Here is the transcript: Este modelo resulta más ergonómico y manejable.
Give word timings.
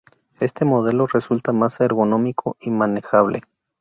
Este 0.39 0.65
modelo 0.65 1.05
resulta 1.05 1.53
más 1.53 1.79
ergonómico 1.79 2.57
y 2.59 2.71
manejable. 2.71 3.43